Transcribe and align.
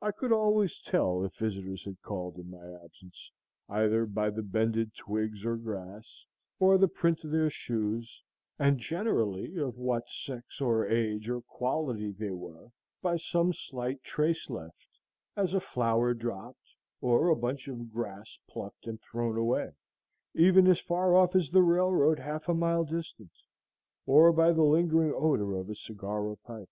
I 0.00 0.12
could 0.12 0.32
always 0.32 0.80
tell 0.80 1.22
if 1.26 1.36
visitors 1.36 1.84
had 1.84 2.00
called 2.00 2.36
in 2.36 2.48
my 2.48 2.72
absence, 2.82 3.30
either 3.68 4.06
by 4.06 4.30
the 4.30 4.40
bended 4.42 4.94
twigs 4.94 5.44
or 5.44 5.56
grass, 5.58 6.24
or 6.58 6.78
the 6.78 6.88
print 6.88 7.22
of 7.22 7.32
their 7.32 7.50
shoes, 7.50 8.22
and 8.58 8.78
generally 8.78 9.58
of 9.58 9.76
what 9.76 10.08
sex 10.08 10.62
or 10.62 10.88
age 10.88 11.28
or 11.28 11.42
quality 11.42 12.12
they 12.12 12.30
were 12.30 12.68
by 13.02 13.18
some 13.18 13.52
slight 13.52 14.02
trace 14.02 14.48
left, 14.48 14.88
as 15.36 15.52
a 15.52 15.60
flower 15.60 16.14
dropped, 16.14 16.72
or 17.02 17.28
a 17.28 17.36
bunch 17.36 17.68
of 17.68 17.92
grass 17.92 18.38
plucked 18.48 18.86
and 18.86 19.02
thrown 19.02 19.36
away, 19.36 19.72
even 20.32 20.66
as 20.66 20.80
far 20.80 21.14
off 21.14 21.36
as 21.36 21.50
the 21.50 21.62
railroad, 21.62 22.18
half 22.18 22.48
a 22.48 22.54
mile 22.54 22.84
distant, 22.86 23.32
or 24.06 24.32
by 24.32 24.50
the 24.50 24.62
lingering 24.62 25.12
odor 25.14 25.54
of 25.58 25.68
a 25.68 25.74
cigar 25.74 26.22
or 26.24 26.36
pipe. 26.38 26.70